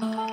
[0.00, 0.27] Oh.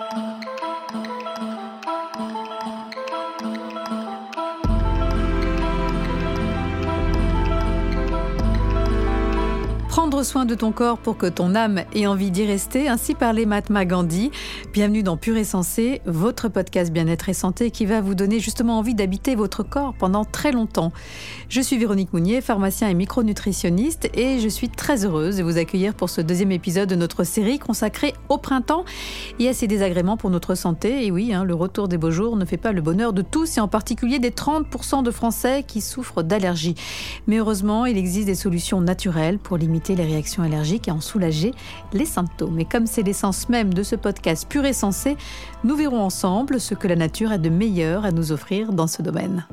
[10.15, 13.45] Prendre soin de ton corps pour que ton âme ait envie d'y rester, ainsi parlait
[13.45, 14.31] Mahatma Gandhi.
[14.71, 18.79] Bienvenue dans Pur et Sensé, votre podcast bien-être et santé qui va vous donner justement
[18.79, 20.93] envie d'habiter votre corps pendant très longtemps.
[21.49, 25.93] Je suis Véronique Mounier, pharmacien et micronutritionniste, et je suis très heureuse de vous accueillir
[25.93, 28.85] pour ce deuxième épisode de notre série consacrée au printemps
[29.39, 31.05] et à ses désagréments pour notre santé.
[31.05, 33.57] Et oui, hein, le retour des beaux jours ne fait pas le bonheur de tous,
[33.57, 36.75] et en particulier des 30% de Français qui souffrent d'allergies.
[37.27, 41.53] Mais heureusement, il existe des solutions naturelles pour limiter les réactions allergiques et en soulager
[41.93, 42.59] les symptômes.
[42.59, 45.17] Et comme c'est l'essence même de ce podcast pur et sensé,
[45.63, 49.01] nous verrons ensemble ce que la nature a de meilleur à nous offrir dans ce
[49.01, 49.45] domaine.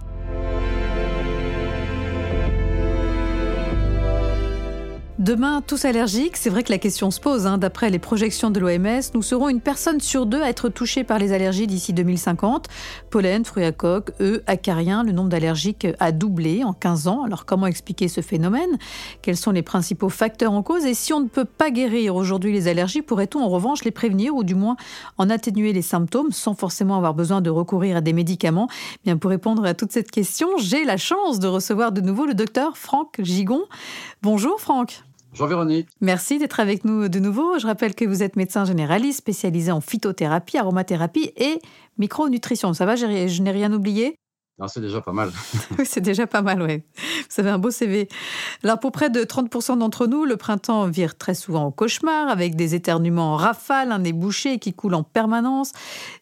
[5.22, 7.46] Demain, tous allergiques, c'est vrai que la question se pose.
[7.46, 7.56] Hein.
[7.56, 11.20] D'après les projections de l'OMS, nous serons une personne sur deux à être touchée par
[11.20, 12.66] les allergies d'ici 2050.
[13.08, 17.22] Pollen, fruits à coque, œufs, acariens, le nombre d'allergiques a doublé en 15 ans.
[17.22, 18.78] Alors comment expliquer ce phénomène?
[19.22, 20.84] Quels sont les principaux facteurs en cause?
[20.86, 24.34] Et si on ne peut pas guérir aujourd'hui les allergies, pourrait-on en revanche les prévenir
[24.34, 24.74] ou du moins
[25.18, 28.66] en atténuer les symptômes sans forcément avoir besoin de recourir à des médicaments?
[29.04, 32.34] Bien pour répondre à toute cette question, j'ai la chance de recevoir de nouveau le
[32.34, 33.62] docteur Franck Gigon.
[34.20, 35.04] Bonjour Franck.
[35.32, 35.88] Bonjour Véronique.
[36.02, 37.58] Merci d'être avec nous de nouveau.
[37.58, 41.58] Je rappelle que vous êtes médecin généraliste spécialisé en phytothérapie, aromathérapie et
[41.96, 42.74] micronutrition.
[42.74, 44.18] Ça va, je n'ai rien oublié?
[44.68, 45.30] C'est déjà pas mal.
[45.78, 46.82] oui, c'est déjà pas mal, oui.
[47.30, 48.08] Vous avez un beau CV.
[48.62, 52.54] Alors, pour près de 30% d'entre nous, le printemps vire très souvent au cauchemar, avec
[52.54, 55.72] des éternuements en rafale, un nez bouché qui coule en permanence,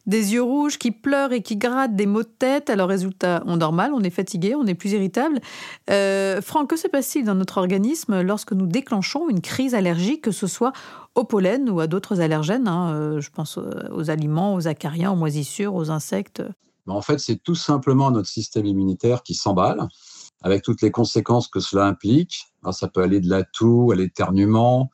[0.06, 2.70] des yeux rouges qui pleurent et qui grattent, des maux de tête.
[2.70, 5.40] Alors, résultat, on dort mal, on est fatigué, on est plus irritable.
[5.90, 10.30] Euh, Franck, que se passe-t-il dans notre organisme lorsque nous déclenchons une crise allergique, que
[10.30, 10.72] ce soit
[11.14, 15.16] au pollen ou à d'autres allergènes hein, euh, Je pense aux aliments, aux acariens, aux
[15.16, 16.42] moisissures, aux insectes?
[16.86, 19.86] Ben, en fait, c'est tout simplement notre système immunitaire qui s'emballe,
[20.42, 22.46] avec toutes les conséquences que cela implique.
[22.72, 24.90] ça peut aller de la toux à l'éternuement,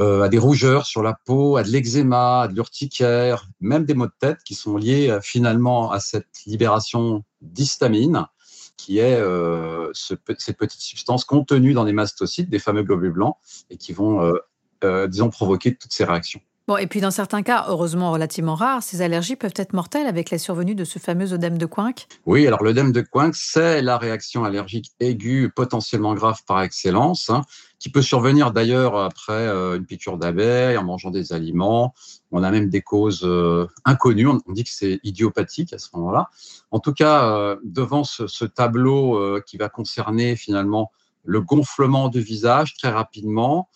[0.00, 3.94] euh, à des rougeurs sur la peau, à de l'eczéma, à de l'urticaire, même des
[3.94, 8.24] maux de tête qui sont liés euh, finalement à cette libération d'histamine,
[8.76, 13.34] qui est euh, cette petite substance contenue dans les mastocytes, des fameux globules blancs,
[13.70, 14.32] et qui vont,
[15.08, 16.40] disons, provoquer toutes ces réactions.
[16.68, 20.30] Bon, et puis dans certains cas, heureusement relativement rares, ces allergies peuvent être mortelles avec
[20.30, 22.06] la survenue de ce fameux œdème de Coinck.
[22.26, 27.40] Oui, alors l'œdème de Coinck, c'est la réaction allergique aiguë potentiellement grave par excellence, hein,
[27.78, 31.94] qui peut survenir d'ailleurs après euh, une piqûre d'abeille, en mangeant des aliments.
[32.32, 34.26] On a même des causes euh, inconnues.
[34.26, 36.28] On, dit que c'est idiopathique à ce moment-là.
[36.70, 40.92] En tout cas, euh, devant ce, ce tableau qui va concerner finalement
[41.24, 43.68] le gonflement du visage très rapidement,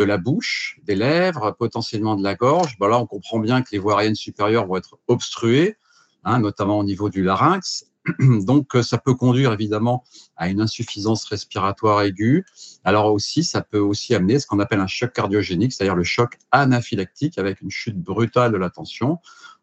[0.00, 2.78] de la bouche, des lèvres, potentiellement de la gorge.
[2.78, 5.76] Ben là, on comprend bien que les voies aériennes supérieures vont être obstruées,
[6.24, 7.84] hein, notamment au niveau du larynx.
[8.18, 10.04] Donc, euh, ça peut conduire évidemment
[10.36, 12.46] à une insuffisance respiratoire aiguë.
[12.82, 16.38] Alors aussi, ça peut aussi amener ce qu'on appelle un choc cardiogénique, c'est-à-dire le choc
[16.50, 19.18] anaphylactique avec une chute brutale de la tension.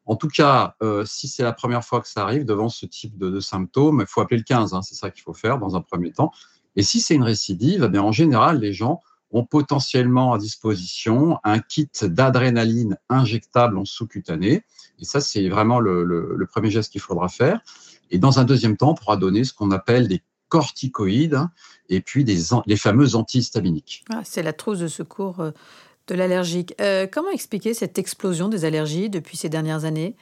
[0.05, 3.17] En tout cas, euh, si c'est la première fois que ça arrive devant ce type
[3.17, 5.81] de, symptômes, il faut appeler le 15, hein, c'est ça qu'il faut faire dans un
[5.81, 6.31] premier temps.
[6.75, 9.01] Et si c'est une récidive, eh en général, les gens
[9.31, 14.63] ont potentiellement à disposition un kit d'adrénaline injectable en sous-cutané.
[14.99, 17.59] Et ça, c'est vraiment le, premier geste qu'il faudra faire.
[18.09, 21.41] Et dans un deuxième temps, on pourra donner ce qu'on appelle des corticoïdes
[21.89, 24.05] et puis des, les fameux antihistaminiques.
[24.09, 25.51] Ah, c'est la trousse de secours euh,
[26.07, 26.73] de l'allergique.
[26.79, 30.15] Euh, comment expliquer cette explosion des allergies depuis ces dernières années?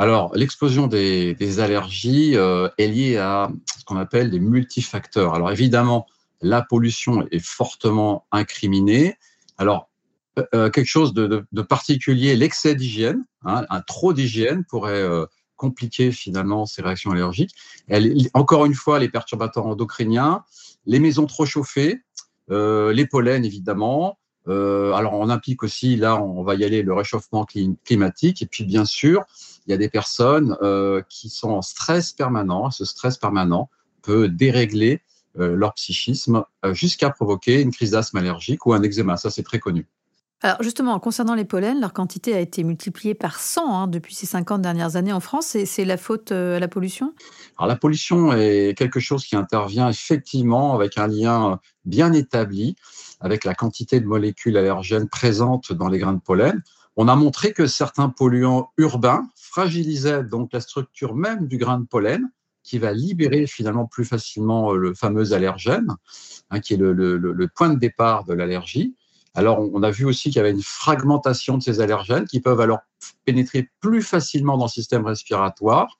[0.00, 5.34] Alors, l'explosion des, allergies euh, est liée à ce qu'on appelle des multifacteurs.
[5.34, 6.06] Alors, évidemment,
[6.40, 9.16] la pollution est fortement incriminée.
[9.56, 9.88] Alors,
[10.38, 15.26] euh, euh, quelque chose de, particulier, l'excès d'hygiène, hein, un trop d'hygiène pourrait euh,
[15.56, 17.54] compliquer finalement ces réactions allergiques.
[18.34, 20.44] encore une fois, les perturbateurs endocriniens,
[20.86, 22.00] les maisons trop chauffées,
[22.48, 24.18] les pollens évidemment.
[24.46, 27.44] alors, on implique aussi, là, on va y aller, le réchauffement
[27.84, 28.40] climatique.
[28.40, 29.24] Et puis, bien sûr,
[29.66, 30.56] il y a des personnes
[31.08, 32.70] qui sont en stress permanent.
[32.70, 33.68] Ce stress permanent
[34.02, 35.02] peut dérégler
[35.38, 39.16] leur psychisme euh, jusqu'à provoquer une crise d'asthme allergique ou un eczéma.
[39.16, 39.86] Ça, c'est très connu.
[40.40, 44.26] Alors justement, concernant les pollens, leur quantité a été multipliée par 100 hein, depuis ces
[44.26, 45.56] 50 dernières années en France.
[45.64, 47.12] C'est la faute euh, à la pollution?
[47.56, 52.76] Alors la pollution est quelque chose qui intervient effectivement avec un lien bien établi
[53.20, 56.62] avec la quantité de molécules allergènes présentes dans les grains de pollen.
[56.96, 61.86] On a montré que certains polluants urbains fragilisaient donc la structure même du grain de
[61.86, 62.30] pollen
[62.68, 65.88] qui va libérer finalement plus facilement euh, le fameux allergène,
[66.50, 68.94] hein, qui est le, point de départ de l'allergie.
[69.34, 72.60] Alors, on a vu aussi qu'il y avait une fragmentation de ces allergènes qui peuvent
[72.60, 72.80] alors
[73.24, 75.98] pénétrer plus facilement dans le système respiratoire.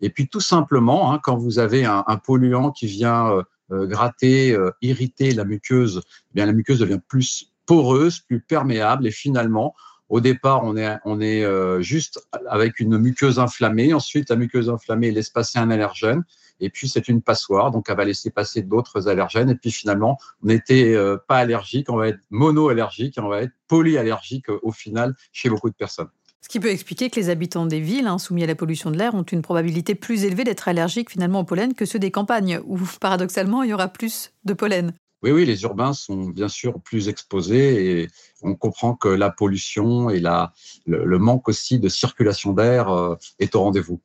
[0.00, 3.42] Et puis tout simplement, hein, quand vous avez un, polluant qui vient euh,
[3.72, 9.10] euh, gratter, irriter la muqueuse, eh bien la muqueuse devient plus poreuse, plus perméable et
[9.10, 9.74] finalement,
[10.08, 13.92] au départ, on est, est juste avec une muqueuse inflammée.
[13.92, 16.24] Ensuite, la muqueuse inflammée laisse passer un allergène.
[16.60, 19.50] Et puis, c'est une passoire, donc elle va laisser passer d'autres allergènes.
[19.50, 20.96] Et puis, finalement, on n'était
[21.28, 25.74] pas allergique, on va être monoallergique, on va être polyallergique au final chez beaucoup de
[25.74, 26.08] personnes.
[26.46, 28.96] Ce qui peut expliquer que les habitants des villes, hein, soumis à la pollution de
[28.96, 32.60] l'air, ont une probabilité plus élevée d'être allergiques finalement au pollen que ceux des campagnes,
[32.64, 34.92] où paradoxalement il y aura plus de pollen.
[35.26, 38.08] Oui, oui, les urbains sont bien sûr plus exposés et
[38.42, 40.52] on comprend que la pollution et la,
[40.86, 44.00] le, manque aussi de circulation d'air euh, est au rendez-vous.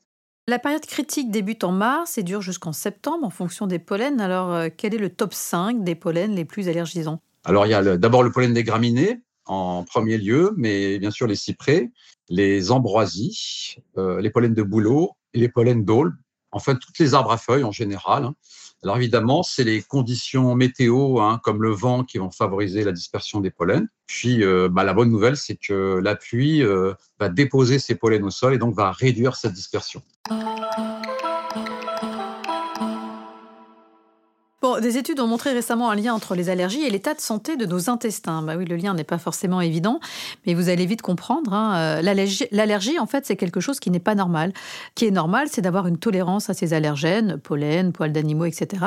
[0.47, 4.19] La période critique débute en mars et dure jusqu'en septembre en fonction des pollens.
[4.19, 7.21] Alors, euh, quel est le top 5 des pollens les plus allergisants?
[7.43, 11.27] Alors, il y a d'abord le pollen des graminées en premier lieu, mais bien sûr
[11.27, 11.91] les cyprès,
[12.29, 16.17] les ambroisies, euh, les pollens de bouleau et les pollens d'aulne.
[16.51, 18.25] En fait, toutes les arbres à feuilles en général.
[18.25, 18.35] Hein.
[18.83, 23.39] Alors évidemment, c'est les conditions météo, hein, comme le vent, qui vont favoriser la dispersion
[23.39, 23.87] des pollens.
[24.07, 28.25] Puis, euh, bah, la bonne nouvelle, c'est que la pluie euh, va déposer ces pollens
[28.25, 30.01] au sol et donc va réduire cette dispersion.
[34.81, 37.65] Des études ont montré récemment un lien entre les allergies et l'état de santé de
[37.65, 38.43] nos intestins.
[38.43, 39.99] Bah oui, le lien n'est pas forcément évident,
[40.45, 41.53] mais vous allez vite comprendre.
[41.53, 41.99] Hein.
[41.99, 42.01] Euh,
[42.51, 44.53] l'allergie, en fait, c'est quelque chose qui n'est pas normal.
[44.93, 48.85] Qui est normal, c'est d'avoir une tolérance à ces allergènes, pollen, poils d'animaux, etc.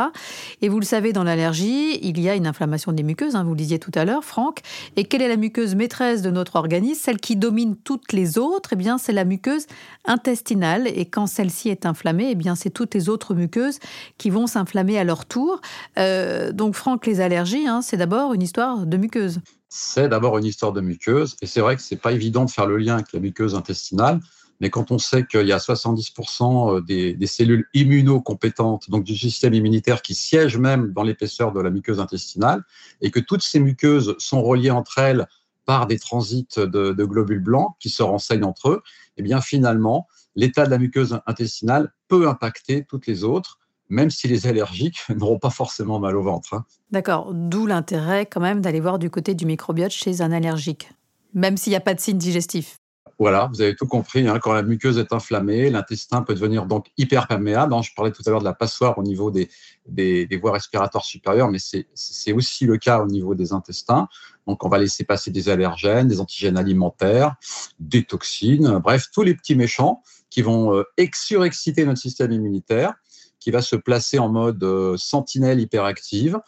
[0.62, 3.35] Et vous le savez, dans l'allergie, il y a une inflammation des muqueuses.
[3.35, 4.61] Hein, vous le disiez tout à l'heure, Franck.
[4.97, 7.00] Et quelle est la muqueuse maîtresse de notre organisme?
[7.03, 9.67] Celle qui domine toutes les autres, eh bien, c'est la muqueuse
[10.05, 10.87] intestinale.
[10.87, 13.81] Et quand celle-ci est inflammée, eh bien, c'est toutes les autres muqueuses
[14.19, 15.61] qui vont s'inflammer à leur tour.
[15.99, 19.40] Euh, donc, Franck, les allergies, hein, c'est d'abord une histoire de muqueuse.
[19.69, 21.37] C'est d'abord une histoire de muqueuse.
[21.43, 24.20] Et c'est vrai que c'est pas évident de faire le lien avec la muqueuse intestinale.
[24.61, 29.55] Mais quand on sait qu'il y a 70% euh, des, cellules immunocompétentes, donc du système
[29.55, 32.62] immunitaire, qui siègent même dans l'épaisseur de la muqueuse intestinale,
[33.00, 35.26] et que toutes ces muqueuses sont reliées entre elles
[35.64, 38.82] par des transits de, de globules blancs qui se renseignent entre eux,
[39.16, 40.06] et eh bien finalement,
[40.37, 43.58] l'état de la muqueuse intestinale peut impacter toutes les autres
[43.89, 46.55] même si les allergiques n'auront pas forcément mal au ventre.
[46.55, 46.65] Hein.
[46.91, 50.91] D'accord, d'où l'intérêt quand même d'aller voir du côté du microbiote chez un allergique,
[51.33, 52.79] même s'il n'y a pas de signe digestif.
[53.19, 54.27] Voilà, vous avez tout compris.
[54.27, 54.39] Hein.
[54.41, 57.73] quand la muqueuse est inflammée, l'intestin peut devenir donc hyper perméable.
[57.73, 57.83] Hein.
[57.83, 59.49] je parlais tout à l'heure de la passoire au niveau des,
[59.87, 64.09] des, voies respiratoires supérieures, mais c'est aussi le cas au niveau des intestins.
[64.47, 67.37] Donc, on va laisser passer des allergènes, des antigènes alimentaires,
[67.79, 70.83] des toxines, bref, tous les petits méchants qui vont euh,
[71.13, 72.95] surexciter notre système immunitaire
[73.44, 76.41] qui va se placer en mode euh, sentinelle hyperactive.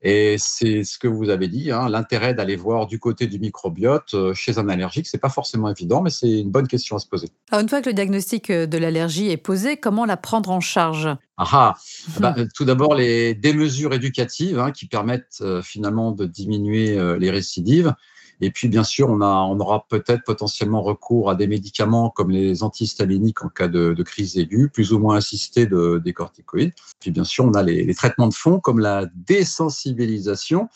[0.00, 4.14] Et c'est ce que vous avez dit, hein, l'intérêt d'aller voir du côté du microbiote
[4.14, 7.08] euh, chez un allergique, c'est pas forcément évident, mais c'est une bonne question à se
[7.08, 7.30] poser.
[7.50, 10.60] Alors une fois que le diagnostic euh, de l'allergie est posé, comment la prendre en
[10.60, 11.08] charge?
[11.36, 11.74] Ah, ah.
[12.20, 17.92] Bah, Tout d'abord, les, des mesures éducatives hein, qui permettent finalement de diminuer les récidives.
[18.40, 22.30] Et puis, bien sûr, on, a, on aura peut-être potentiellement recours à des médicaments comme
[22.30, 26.72] les antihistaminiques en cas de, crise aiguë, plus ou moins assistés de, des corticoïdes.
[27.00, 30.68] Puis, bien sûr, on a les, traitements de fond comme la désensibilisation.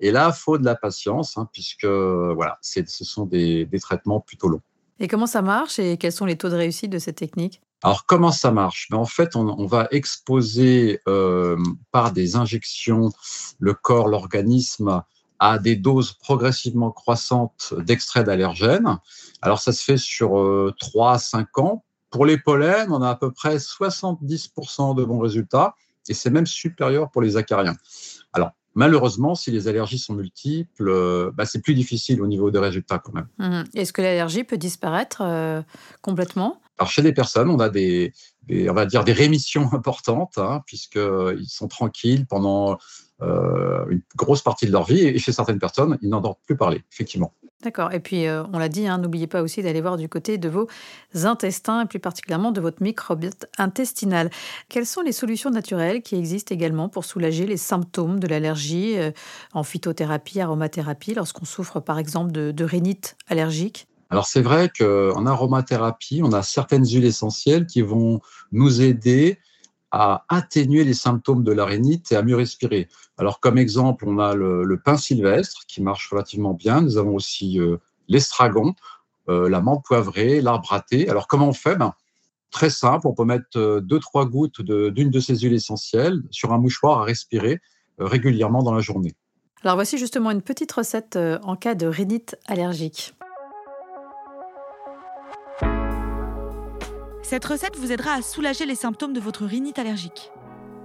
[0.00, 4.20] Et là, il faut de la patience, hein, puisque voilà, ce sont des, des traitements
[4.20, 4.62] plutôt longs.
[5.00, 7.60] Et comment ça marche et quels sont les taux de réussite de cette technique?
[7.82, 8.88] Alors, comment ça marche?
[8.90, 11.56] Ben, En fait, on, on va exposer euh,
[11.92, 13.10] par des injections
[13.60, 15.02] le corps, l'organisme
[15.38, 18.98] à des doses progressivement croissantes d'extraits d'allergènes.
[19.42, 21.84] Alors ça se fait sur 3 à 5 ans.
[22.10, 25.74] Pour les pollens, on a à peu près 70% de bons résultats
[26.08, 27.76] et c'est même supérieur pour les acariens.
[28.32, 32.58] Alors malheureusement, si les allergies sont multiples, euh, bah, c'est plus difficile au niveau des
[32.58, 33.28] résultats quand même.
[33.38, 33.64] Mmh.
[33.74, 35.62] Est-ce que l'allergie peut disparaître euh,
[36.00, 36.60] complètement?
[36.78, 38.12] Alors chez des personnes, on a des,
[38.50, 42.78] on va dire des rémissions importantes, hein, puisqu'ils sont tranquilles pendant
[43.20, 45.00] euh, une grosse partie de leur vie.
[45.00, 47.32] Et chez certaines personnes, ils n'entendent plus parler, effectivement.
[47.62, 47.92] D'accord.
[47.92, 50.48] Et puis, euh, on l'a dit, hein, n'oubliez pas aussi d'aller voir du côté de
[50.48, 50.68] vos
[51.14, 54.30] intestins et plus particulièrement de votre microbiote intestinal.
[54.68, 59.10] Quelles sont les solutions naturelles qui existent également pour soulager les symptômes de l'allergie euh,
[59.52, 63.88] en phytothérapie, aromathérapie, lorsqu'on souffre par exemple de, de rhinite allergique?
[64.10, 68.20] Alors c'est vrai qu'en aromathérapie, on a certaines huiles essentielles qui vont
[68.52, 69.38] nous aider
[69.90, 72.88] à atténuer les symptômes de la rhinite et à mieux respirer.
[73.16, 76.82] Alors, comme exemple, on a le, le pain sylvestre qui marche relativement bien.
[76.82, 78.74] Nous avons aussi euh, l'estragon,
[79.28, 81.08] euh, la menthe poivrée, l'arbre thé.
[81.08, 81.76] Alors, comment on fait?
[81.76, 81.94] Ben,
[82.50, 86.52] Très simple, on peut mettre euh, deux, trois gouttes d'une de, ces huiles essentielles sur
[86.52, 87.60] un mouchoir à respirer
[87.98, 89.14] régulièrement dans la journée.
[89.64, 93.14] Alors, voici justement une petite recette en cas de rhinite allergique.
[97.28, 100.30] Cette recette vous aidera à soulager les symptômes de votre rhinite allergique.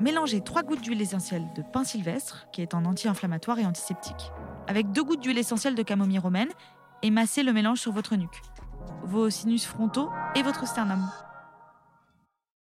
[0.02, 4.34] Mélangez 3 gouttes d'huile essentielle de pin sylvestre, qui est un anti-inflammatoire et antiseptique,
[4.68, 6.50] avec 2 gouttes d'huile essentielle de camomille romaine
[7.02, 8.42] et massez le mélange sur votre nuque,
[9.06, 11.10] vos sinus frontaux et votre sternum.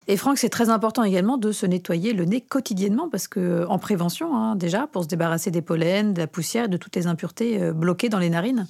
[0.07, 3.77] Et Franck, c'est très important également de se nettoyer le nez quotidiennement parce que en
[3.77, 7.05] prévention, hein, déjà, pour se débarrasser des pollens, de la poussière et de toutes les
[7.05, 8.65] impuretés euh, bloquées dans les narines.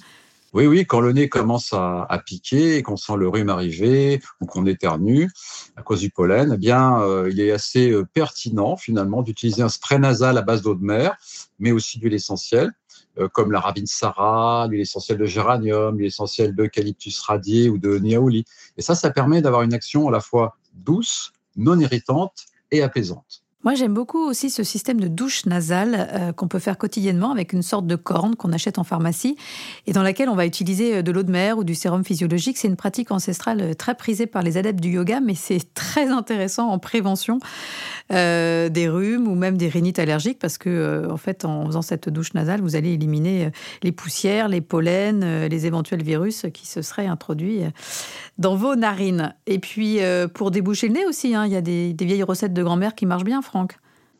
[0.52, 4.46] Oui, oui, quand le nez commence à, piquer et qu'on sent le rhume arriver ou
[4.46, 5.28] qu'on éternue
[5.76, 9.68] à cause du pollen, eh bien, euh, il est assez euh, pertinent finalement d'utiliser un
[9.68, 11.16] spray nasal à base d'eau de mer,
[11.60, 12.72] mais aussi d'huile essentielle,
[13.32, 18.44] comme la ravinsara, l'huile essentielle de géranium, l'huile essentielle d'eucalyptus radié ou de niaouli.
[18.76, 23.42] Et ça, ça permet d'avoir une action à la fois douce, non irritante et apaisante.
[23.62, 27.52] Moi, j'aime beaucoup aussi ce système de douche nasale euh, qu'on peut faire quotidiennement avec
[27.52, 29.36] une sorte de corne qu'on achète en pharmacie
[29.86, 32.56] et dans laquelle on va utiliser euh, de l'eau de mer ou du sérum physiologique.
[32.56, 36.08] C'est une pratique ancestrale euh, très prisée par les adeptes du yoga, mais c'est très
[36.08, 37.38] intéressant en prévention
[38.10, 42.34] des rhumes ou même des rhinites allergiques parce que, en fait, en faisant cette douche
[42.34, 43.52] nasale, vous allez éliminer
[43.84, 47.60] les poussières, les pollens, les éventuels virus qui se seraient introduits
[48.36, 49.32] dans vos narines.
[49.46, 50.00] Et puis,
[50.34, 52.96] pour déboucher le nez aussi, hein, il y a des, des vieilles recettes de grand-mère
[52.96, 53.38] qui marchent bien.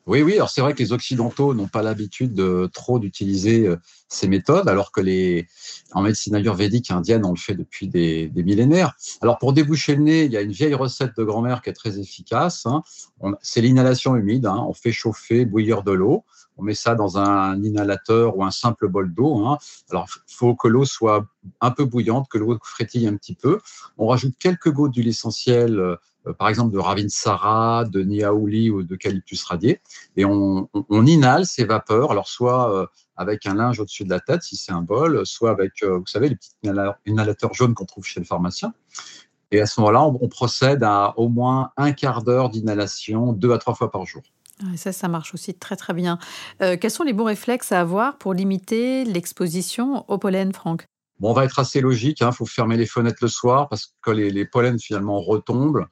[0.07, 0.35] Oui, oui.
[0.35, 3.77] Alors c'est vrai que les Occidentaux n'ont pas l'habitude de trop d'utiliser euh,
[4.09, 5.47] ces méthodes, alors que les
[5.93, 8.95] en médecine ayurvédique indienne, on le fait depuis des, millénaires.
[9.21, 11.75] Alors pour déboucher le nez, il y a une vieille recette de grand-mère qui est
[11.75, 12.67] très efficace.
[12.67, 12.83] Hein.
[13.43, 14.47] C'est l'inhalation humide.
[14.47, 14.65] Hein.
[14.67, 16.25] On fait chauffer, bouillir de l'eau.
[16.57, 19.47] On met ça dans un inhalateur ou un simple bol d'eau.
[19.47, 19.59] Hein.
[19.91, 21.27] Alors, il faut que l'eau soit
[21.61, 23.61] un peu bouillante, que l'eau frétille un petit peu.
[23.97, 25.97] On rajoute quelques gouttes d'huile essentielle euh,
[26.39, 29.81] par exemple de Ravinsara, de Niaouli ou de Calyptus radié,
[30.17, 32.87] et on, inhale ces vapeurs, alors soit euh,
[33.17, 36.07] avec un linge au-dessus de la tête, si c'est un bol, soit avec, euh, vous
[36.07, 36.53] savez, les petits
[37.07, 38.75] inhalateurs jaunes qu'on trouve chez le pharmacien.
[39.51, 43.59] Et à ce moment-là, on, procède à au moins un quart d'heure d'inhalation, deux à
[43.59, 44.23] trois fois par jour.
[44.77, 46.21] ça, ça marche aussi très très bien.
[46.61, 50.87] quels sont les bons réflexes à avoir pour limiter l'exposition au pollen, Franck?
[51.19, 53.93] Bon, on va être assez logique, il hein, faut fermer les fenêtres le soir parce
[54.03, 55.85] que les, les pollens finalement retombent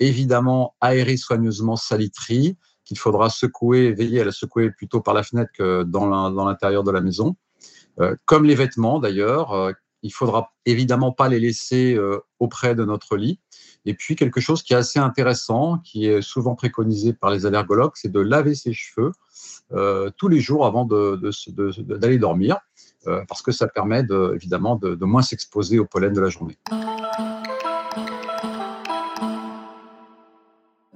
[0.00, 5.22] évidemment aérer soigneusement sa literie, qu'il faudra secouer, veiller à la secouer plutôt par la
[5.22, 7.36] fenêtre que dans l'intérieur de la maison.
[8.00, 12.84] Euh, comme les vêtements d'ailleurs, euh, il faudra évidemment pas les laisser euh, auprès de
[12.84, 13.40] notre lit.
[13.84, 17.92] Et puis quelque chose qui est assez intéressant, qui est souvent préconisé par les allergologues,
[17.94, 19.12] c'est de laver ses cheveux
[20.16, 22.58] tous les jours avant d'aller dormir,
[23.04, 26.58] parce que ça permet évidemment de moins s'exposer au pollen de la journée.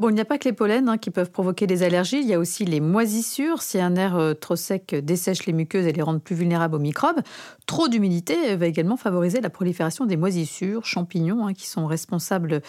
[0.03, 2.27] Bon, il n'y a pas que les pollens hein, qui peuvent provoquer des allergies, il
[2.27, 3.63] y a aussi les moisissures.
[3.63, 6.81] Si un air euh, trop sec dessèche les muqueuses et les rend plus vulnérables aux
[6.81, 7.21] microbes,
[7.67, 12.63] trop d'humidité va également favoriser la prolifération des moisissures, champignons, hein, qui sont responsables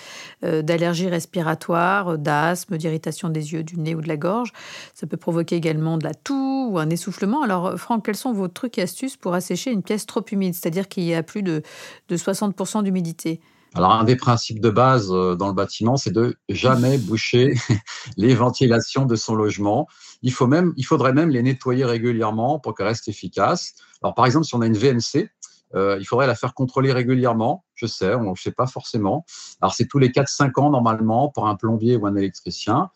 [0.44, 4.54] euh, d'allergies respiratoires, d'asthme, d'irritation des yeux, du nez ou de la gorge.
[4.94, 7.42] Ça peut provoquer également de la toux ou un essoufflement.
[7.42, 10.88] Alors, Franck, quels sont vos trucs et astuces pour assécher une pièce trop humide, c'est-à-dire
[10.88, 11.64] qu'il y a plus de,
[12.10, 13.42] de 60% d'humidité
[13.76, 17.56] alors, un des principes de base euh, dans le bâtiment, c'est de jamais boucher
[18.18, 19.88] les ventilations de son logement.
[20.22, 23.74] Il, faut même, il faudrait même les nettoyer régulièrement pour qu'elles restent efficaces.
[24.04, 25.30] Alors, par exemple, si on a une VMC,
[25.76, 27.66] euh, il faudrait la faire contrôler régulièrement.
[27.74, 29.26] Je sais, on ne le sait pas forcément.
[29.60, 32.92] Alors, c'est tous les 4-5 ans normalement pour un plombier ou un électricien.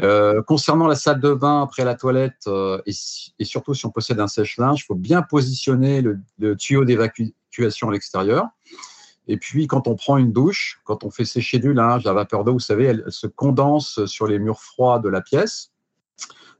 [0.00, 2.48] Euh, concernant la salle de bain après la toilette,
[2.84, 7.92] et, surtout si on possède un sèche-linge, il faut bien positionner le tuyau d'évacuation à
[7.92, 8.46] l'extérieur.
[9.28, 12.44] Et puis, quand on prend une douche, quand on fait sécher du linge, la vapeur
[12.44, 15.72] d'eau, vous savez, elle, se condense sur les murs froids de la pièce.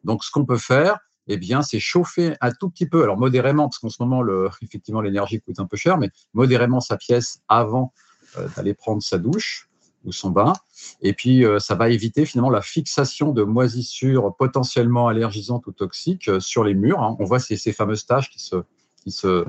[0.05, 3.69] Donc, ce qu'on peut faire, eh bien, c'est chauffer un tout petit peu, alors modérément,
[3.69, 7.43] parce qu'en ce moment, le, effectivement, l'énergie coûte un peu cher, mais modérément sa pièce
[7.49, 7.93] avant
[8.39, 9.69] euh, d'aller prendre sa douche
[10.05, 10.53] ou son bain.
[11.01, 16.29] Et puis, euh, ça va éviter finalement la fixation de moisissures potentiellement allergisantes ou toxiques
[16.29, 17.01] euh, sur les murs.
[17.01, 17.17] Hein.
[17.21, 18.57] On voit ces, ces fameuses taches qui se,
[18.97, 19.45] qui se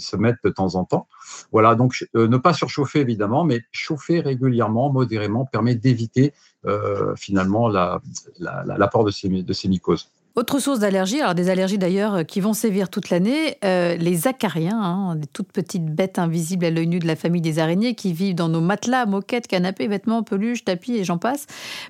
[0.00, 1.06] se mettent de temps en temps.
[1.52, 6.32] Voilà, donc euh, ne pas surchauffer évidemment, mais chauffer régulièrement, modérément, permet d'éviter
[6.66, 10.08] euh, finalement l'apport de, ces, mycoses.
[10.36, 14.80] Autre source d'allergie, alors des allergies d'ailleurs euh, qui vont sévir toute l'année, les acariens,
[14.80, 18.12] hein, des toutes petites bêtes invisibles à l'œil nu de la famille des araignées qui
[18.12, 21.46] vivent dans nos matelas, moquettes, canapés, vêtements, peluches, tapis et j'en passe.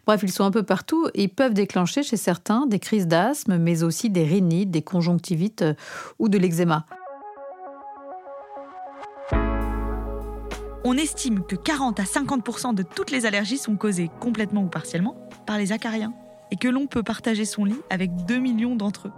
[0.07, 3.83] Bref, ils sont un peu partout et peuvent déclencher chez certains des crises d'asthme, mais
[3.83, 5.65] aussi des rhinites, des conjonctivites
[6.19, 6.87] ou de l'eczéma.
[10.83, 15.29] On estime que 40 à 50% de toutes les allergies sont causées complètement ou partiellement
[15.47, 16.15] par les acariens
[16.51, 19.13] et que l'on peut partager son lit avec 2 millions d'entre eux.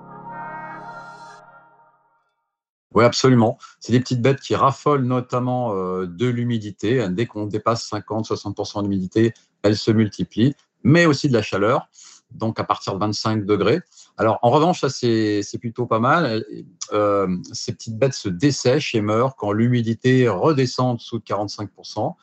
[2.94, 3.58] Oui, absolument.
[3.78, 7.08] C'est des petites bêtes qui raffolent notamment euh, de l'humidité.
[7.08, 11.88] Dès qu'on dépasse 50-60% d'humidité, elles se multiplient, mais aussi de la chaleur,
[12.34, 13.80] donc à partir de 25 degrés.
[14.16, 16.44] Alors, en revanche, ça, c'est plutôt pas mal.
[16.92, 22.14] Euh, ces petites bêtes se dessèchent et meurent quand l'humidité redescend en dessous de 45%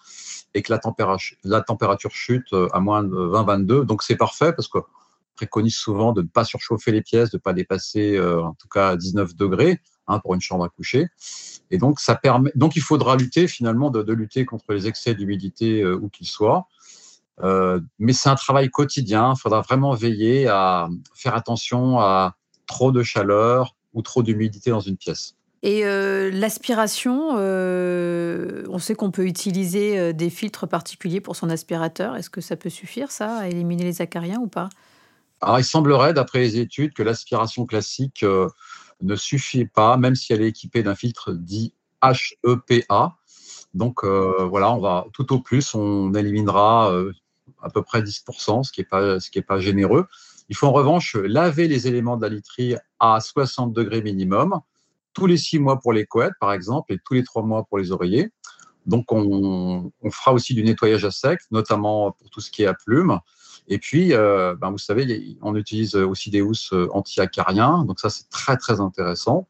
[0.53, 3.85] et que la température, la température chute à moins de 20-22.
[3.85, 4.83] Donc, c'est parfait parce qu'on
[5.35, 8.67] préconise souvent de ne pas surchauffer les pièces, de ne pas dépasser euh, en tout
[8.67, 9.79] cas 19 degrés.
[10.11, 11.07] Hein, pour une chambre à coucher.
[11.69, 12.51] Et donc, ça permet.
[12.55, 16.67] Donc, il faudra lutter finalement de, lutter contre les excès d'humidité euh, où qu'ils soient.
[17.41, 19.33] Euh, mais c'est un travail quotidien.
[19.35, 22.35] Il faudra vraiment veiller à faire attention à
[22.67, 25.35] trop de chaleur ou trop d'humidité dans une pièce.
[25.61, 32.15] Et euh, l'aspiration, on sait qu'on peut utiliser des filtres particuliers pour son aspirateur.
[32.15, 34.69] Est-ce que ça peut suffire, ça, à éliminer les acariens ou pas?
[35.41, 38.23] Alors, il semblerait, d'après les études, que l'aspiration classique
[39.01, 43.15] ne suffit pas, même si elle est équipée d'un filtre dit HEPA.
[43.73, 47.13] Donc euh, voilà, on va tout au plus, on éliminera euh,
[47.61, 50.05] à peu près 10%, ce qui n'est pas, pas généreux.
[50.49, 54.59] Il faut en revanche laver les éléments de la literie à 60 degrés minimum,
[55.13, 57.77] tous les six mois pour les couettes, par exemple, et tous les trois mois pour
[57.77, 58.31] les oreillers.
[58.85, 62.67] Donc, on, on, fera aussi du nettoyage à sec, notamment pour tout ce qui est
[62.67, 63.19] à plumes.
[63.67, 67.85] Et puis, euh, ben, vous savez, on utilise aussi des housses euh, anti-acariens.
[67.85, 69.47] Donc ça, c'est très, très intéressant.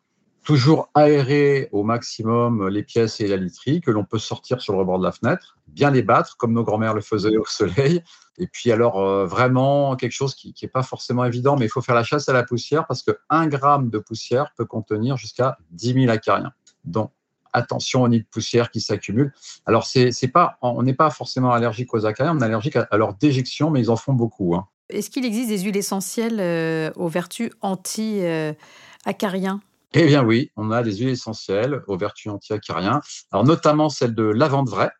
[0.49, 4.79] Toujours aérer au maximum les pièces et la literie que l'on peut sortir sur le
[4.79, 8.01] rebord de la fenêtre, bien les battre comme nos grands-mères le faisaient au soleil.
[8.39, 11.83] Et puis alors, euh, vraiment quelque chose qui n'est pas forcément évident, mais il faut
[11.83, 15.59] faire la chasse à la poussière parce que 1 gramme de poussière peut contenir jusqu'à
[15.69, 16.51] 10 000 acariens.
[16.83, 17.11] Donc,
[17.53, 19.35] attention aux nids de poussière qui s'accumulent.
[19.67, 23.13] Alors, c'est, pas, on n'est pas forcément allergique aux acariens, on est allergique à, leur
[23.13, 24.55] déjection, mais ils en font beaucoup.
[24.55, 24.65] Hein.
[24.89, 29.61] Est-ce qu'il existe des huiles essentielles euh, aux vertus anti-acariens
[29.93, 34.23] Eh bien oui, on a des huiles essentielles aux vertus anti-acariens, alors notamment celle de
[34.23, 34.91] lavande vraie,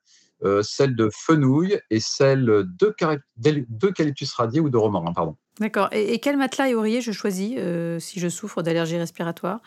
[0.43, 5.35] euh, celle de fenouil et celle d'eucalyptus radié ou de romarin, pardon.
[5.59, 5.89] D'accord.
[5.91, 9.59] Et, quel matelas et oreiller je choisis euh, si je souffre d'allergie respiratoire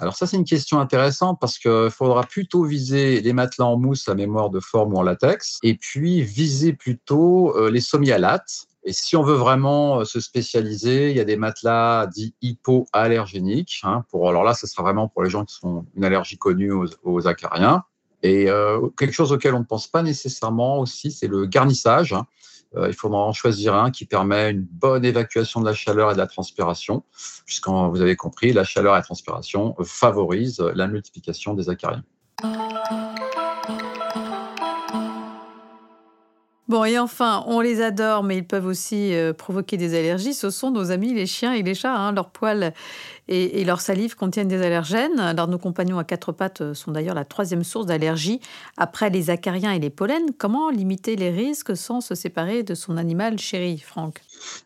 [0.00, 4.08] alors ça, c'est une question intéressante parce qu'il faudra plutôt viser les matelas en mousse
[4.08, 8.64] à mémoire de forme ou en latex, et puis viser plutôt euh, les semi-alates.
[8.84, 13.80] Et si on veut vraiment euh, se spécialiser, il y a des matelas dits hypoallergéniques.
[13.82, 17.28] Hein, alors là, ce sera vraiment pour les gens qui ont une allergie connue aux,
[17.28, 17.84] acariens.
[18.22, 22.12] Et euh, quelque chose auquel on ne pense pas nécessairement aussi, c'est le garnissage.
[22.12, 22.26] Hein.
[22.76, 26.14] Euh, il faudra en choisir un qui permet une bonne évacuation de la chaleur et
[26.14, 27.02] de la transpiration,
[27.44, 32.04] puisqu'en vous avez compris, la chaleur et la transpiration favorisent la multiplication des acariens.
[36.70, 40.34] Bon, et enfin, on les adore, mais ils peuvent aussi euh, provoquer des allergies.
[40.34, 41.96] Ce sont nos amis les chiens et les chats.
[41.96, 42.12] Hein.
[42.12, 42.72] Leurs poils
[43.26, 45.18] et, leur salive contiennent des allergènes.
[45.18, 48.40] Alors, nos compagnons à quatre pattes euh, sont d'ailleurs la troisième source d'allergie
[48.76, 50.30] après les acariens et les pollens.
[50.38, 54.20] Comment limiter les risques sans se séparer de son animal chéri, Franck?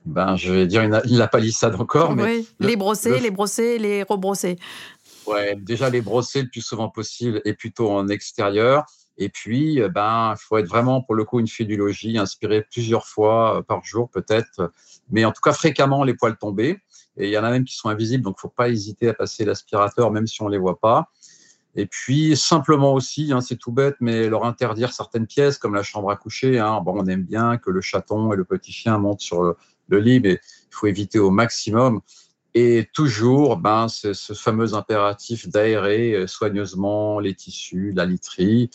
[0.04, 2.14] Ben, Je vais dire une, la palissade encore.
[2.14, 4.58] Mais oui, les brosser, les brosser, les rebrosser.
[5.26, 8.84] Ouais, déjà les brosser le plus souvent possible et plutôt en extérieur.
[9.16, 11.46] Et puis, euh, ben, il faut être vraiment, pour le coup, une
[11.76, 14.72] logis, inspiré plusieurs fois euh, par jour, peut-être,
[15.10, 16.80] mais en tout cas fréquemment les poils tombés.
[17.16, 19.08] Et il y en a même qui sont invisibles, donc il ne faut pas hésiter
[19.08, 21.10] à passer l'aspirateur, même si on ne les voit pas.
[21.76, 25.82] Et puis, simplement aussi, hein, c'est tout bête, mais leur interdire certaines pièces, comme la
[25.82, 26.58] chambre à coucher.
[26.58, 26.80] Hein.
[26.84, 29.56] Bon, on aime bien que le chaton et le petit chien montent sur le,
[29.88, 32.00] le lit, mais il faut éviter au maximum.
[32.54, 38.70] Et toujours, ben, ce, ce fameux impératif d'aérer euh, soigneusement les tissus, la literie.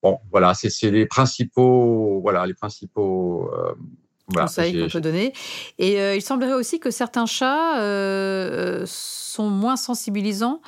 [0.00, 3.74] Bon, voilà, c'est les principaux, voilà, les principaux euh,
[4.32, 5.32] conseils qu'on peut donner.
[5.78, 7.74] Et euh, il semblerait aussi que certains chats
[8.86, 10.60] sont moins sensibilisants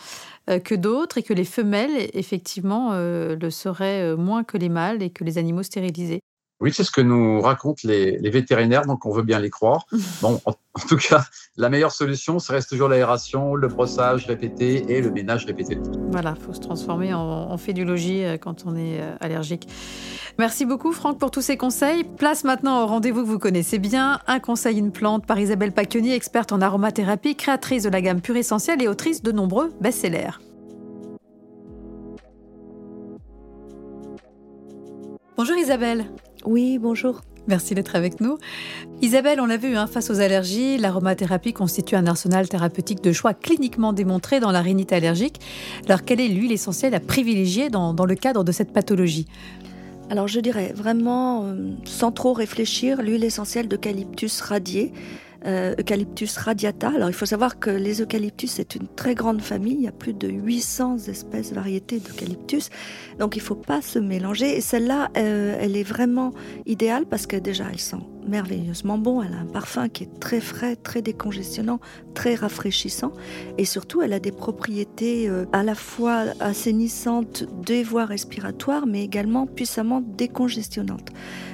[0.64, 5.24] que d'autres et que les femelles, effectivement, le seraient moins que les mâles et que
[5.24, 6.20] les animaux stérilisés.
[6.60, 9.86] Oui, c'est ce que nous racontent les, vétérinaires, donc on veut bien les croire.
[10.22, 10.54] Bon, en,
[10.88, 11.24] tout cas,
[11.56, 15.78] la meilleure solution, ça reste toujours l'aération, le brossage répété et le ménage répété.
[16.10, 19.14] Voilà, il faut se transformer en, en fait du logis euh, quand on est euh,
[19.20, 19.68] allergique.
[20.38, 22.04] Merci beaucoup Franck pour tous ces conseils.
[22.04, 26.12] Place maintenant au rendez-vous que vous connaissez bien, Un conseil, une plante par Isabelle Pacchioni,
[26.12, 30.38] experte en aromathérapie, créatrice de la gamme Pure Essentielle et autrice de nombreux best-sellers.
[35.48, 36.06] Bonjour Isabelle.
[36.44, 37.20] Oui, bonjour.
[37.46, 38.36] Merci d'être avec nous.
[39.00, 43.32] Isabelle, on l'a vu, hein, face aux allergies, l'aromathérapie constitue un arsenal thérapeutique de choix
[43.32, 45.38] cliniquement démontré dans la rhinite allergique.
[45.84, 49.28] Alors, quelle est l'huile essentielle à privilégier dans, le cadre de cette pathologie?
[50.10, 54.92] Alors, je dirais vraiment, euh, sans trop réfléchir, l'huile essentielle d'eucalyptus radié
[55.46, 56.88] euh, Eucalyptus radiata.
[56.94, 59.92] Alors il faut savoir que les eucalyptus c'est une très grande famille, il y a
[59.92, 62.70] plus de 800 espèces, variétés d'eucalyptus,
[63.18, 64.56] donc il ne faut pas se mélanger.
[64.56, 66.32] Et celle-là, euh, elle est vraiment
[66.66, 70.40] idéale parce que déjà elle sent merveilleusement bon, elle a un parfum qui est très
[70.40, 71.80] frais, très décongestionnant,
[72.14, 73.12] très rafraîchissant,
[73.58, 79.02] et surtout elle a des propriétés euh, à la fois assainissantes des voies respiratoires, mais
[79.02, 81.10] également puissamment décongestionnantes.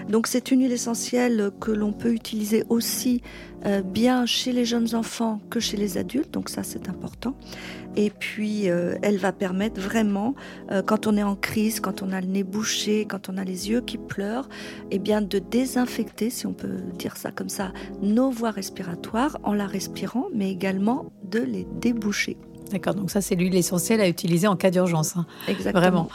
[0.08, 3.22] Donc c'est une huile essentielle que l'on peut utiliser aussi
[3.64, 7.36] euh, bien chez les jeunes enfants que chez les adultes, donc ça c'est important.
[7.96, 10.34] Et puis euh, elle va permettre vraiment,
[10.70, 13.44] euh, quand on est en crise, quand on a le nez bouché, quand on a
[13.44, 14.48] les yeux qui pleurent,
[14.90, 19.52] eh bien de désinfecter, si on peut dire ça comme ça, nos voies respiratoires en
[19.52, 22.36] la respirant, mais également de les déboucher.
[22.70, 25.16] D'accord, donc ça c'est l'huile essentielle à utiliser en cas d'urgence.
[25.16, 25.26] Hein.
[25.46, 25.80] Exactement.
[25.80, 26.08] Vraiment.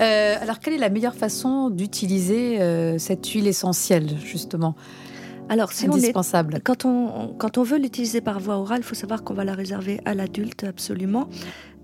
[0.00, 2.58] Euh, alors quelle est la meilleure façon d'utiliser
[2.98, 4.76] cette huile essentielle justement?
[5.48, 6.60] Alors, si on est, Indispensable.
[6.64, 9.54] quand, on, quand on veut l'utiliser par voie orale, il faut savoir qu'on va la
[9.54, 11.28] réserver à l'adulte absolument.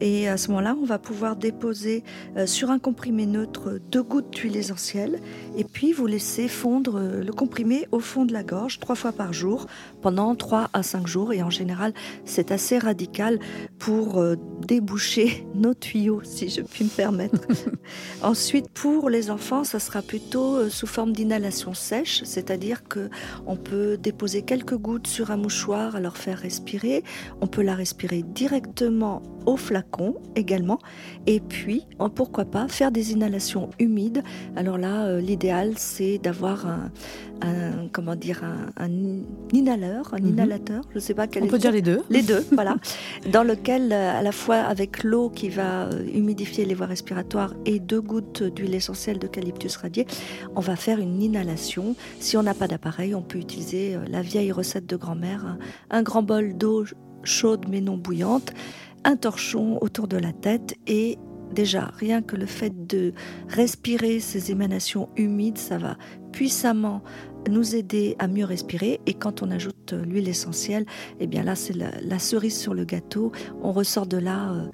[0.01, 2.03] Et à ce moment-là, on va pouvoir déposer
[2.37, 5.21] euh, sur un comprimé neutre deux gouttes d'huile essentielle
[5.57, 9.13] et puis vous laisser fondre euh, le comprimé au fond de la gorge trois fois
[9.13, 9.67] par jour
[10.01, 11.35] pendant trois à cinq jours.
[11.35, 11.93] Et en général,
[12.25, 13.39] c'est assez radical
[13.79, 14.37] pour euh,
[14.67, 17.47] déboucher nos tuyaux, si je puis me permettre.
[18.23, 23.11] Ensuite, pour les enfants, ça sera plutôt sous forme d'inhalation sèche, c'est-à-dire que
[23.47, 27.05] on peut déposer quelques gouttes sur un mouchoir à leur faire respirer.
[27.43, 29.90] On peut la respirer directement au flacon
[30.37, 30.79] également.
[31.27, 34.23] Et puis, en- pourquoi pas, faire des inhalations humides.
[34.57, 36.91] Alors là, euh, l'idéal, c'est d'avoir un,
[37.43, 38.91] un- comment dire, un, un
[39.53, 40.29] inhaleur, un Mhm.
[40.29, 42.03] inhalateur, je ne sais pas quel On est peut le dire les deux.
[42.11, 42.77] Les deux, voilà.
[43.33, 47.55] Dans lequel, euh, à la fois avec l'eau qui va euh, humidifier les voies respiratoires
[47.67, 50.07] et deux gouttes d'huile essentielle d'eucalyptus radié,
[50.55, 51.95] on va faire une inhalation.
[52.21, 55.57] Si on n'a pas d'appareil, on peut utiliser la vieille recette de grand-mère,
[55.91, 56.85] un grand bol d'eau
[57.23, 58.53] chaude mais non bouillante,
[59.05, 61.19] un torchon autour de la tête et
[61.53, 63.13] déjà rien que le fait de
[63.49, 65.97] respirer ces émanations humides, ça va
[66.33, 67.03] puissamment
[67.49, 70.85] nous aider à mieux respirer et quand on ajoute euh, l'huile essentielle,
[71.21, 73.33] eh bien là c'est la, cerise sur le gâteau,
[73.63, 74.67] on ressort de là euh,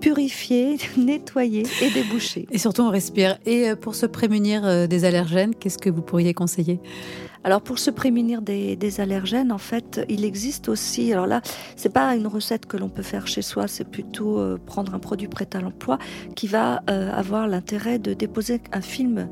[0.00, 2.46] purifié, nettoyé et débouché.
[2.50, 3.38] Et surtout, on respire.
[3.46, 6.80] Et euh, pour se prémunir des allergènes, qu'est-ce que vous pourriez conseiller?
[7.44, 11.12] Alors pour se prémunir des, allergènes, en fait, il existe aussi.
[11.12, 11.42] Alors là,
[11.76, 14.98] c'est pas une recette que l'on peut faire chez soi, c'est plutôt euh, prendre un
[14.98, 15.98] produit prêt à l'emploi
[16.34, 19.28] qui va euh, avoir l'intérêt de déposer un film.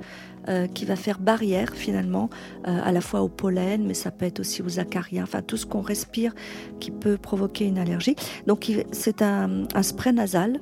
[0.47, 2.29] euh, qui va faire barrière finalement
[2.64, 5.64] à la fois au pollen, mais ça peut être aussi aux acariens, enfin tout ce
[5.64, 6.35] qu'on respire
[6.81, 8.14] qui peut provoquer une allergie.
[8.47, 10.61] Donc c'est un spray nasal,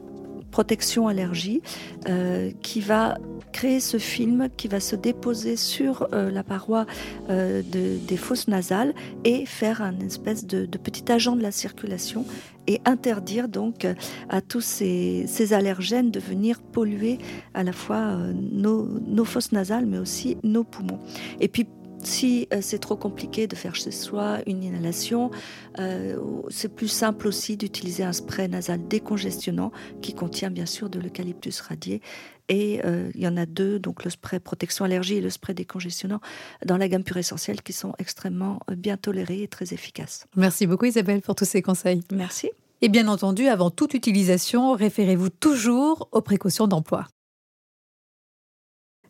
[0.52, 1.62] protection allergie,
[2.08, 3.18] euh, qui va
[3.52, 6.86] créer ce film qui va se déposer sur euh, la paroi
[7.28, 12.24] euh, de- des fosses nasales et faire un espèce de, petit agent de la circulation
[12.66, 13.86] et interdire donc
[14.28, 17.18] à tous ces, allergènes de venir polluer
[17.54, 18.16] à la fois
[18.52, 21.00] nos, nos fosses nasales mais aussi nos poumons.
[21.40, 21.66] Et puis
[22.02, 25.30] si euh, c'est trop compliqué de faire chez soi une inhalation,
[25.78, 26.16] euh,
[26.48, 31.60] c'est plus simple aussi d'utiliser un spray nasal décongestionnant qui contient bien sûr de l'eucalyptus
[31.60, 32.00] radié.
[32.48, 35.54] Et euh, il y en a deux, donc le spray protection allergie et le spray
[35.54, 36.20] décongestionnant
[36.66, 40.26] dans la gamme pure essentielle qui sont extrêmement bien tolérés et très efficaces.
[40.36, 42.02] Merci beaucoup Isabelle pour tous ces conseils.
[42.12, 42.50] Merci.
[42.80, 47.06] Et bien entendu, avant toute utilisation, référez-vous toujours aux précautions d'emploi.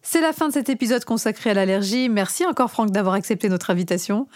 [0.03, 2.09] C'est la fin de cet épisode consacré à l'allergie.
[2.09, 4.27] Merci encore Franck d'avoir accepté notre invitation.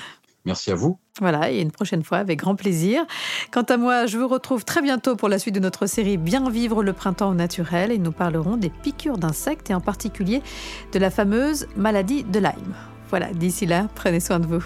[0.45, 0.97] Merci à vous.
[1.21, 3.05] Voilà, et une prochaine fois avec grand plaisir.
[3.51, 6.49] Quant à moi, je vous retrouve très bientôt pour la suite de notre série Bien
[6.49, 10.41] vivre le printemps au naturel et nous parlerons des piqûres d'insectes et en particulier
[10.93, 12.75] de la fameuse maladie de Lyme.
[13.11, 14.65] Voilà, d'ici là, prenez soin de vous.